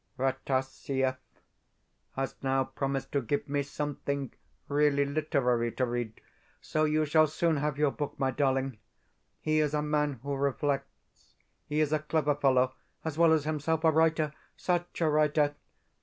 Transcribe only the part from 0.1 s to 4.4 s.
Rataziaev has now promised to give me something